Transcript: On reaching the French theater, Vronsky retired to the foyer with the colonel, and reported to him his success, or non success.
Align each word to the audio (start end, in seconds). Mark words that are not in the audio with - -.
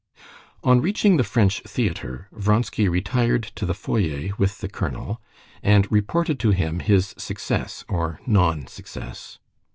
On 0.63 0.81
reaching 0.81 1.17
the 1.17 1.23
French 1.23 1.61
theater, 1.61 2.27
Vronsky 2.31 2.89
retired 2.89 3.43
to 3.53 3.67
the 3.67 3.75
foyer 3.75 4.29
with 4.35 4.57
the 4.57 4.67
colonel, 4.67 5.21
and 5.61 5.91
reported 5.91 6.39
to 6.39 6.49
him 6.49 6.79
his 6.79 7.13
success, 7.19 7.85
or 7.87 8.19
non 8.25 8.65
success. 8.65 9.37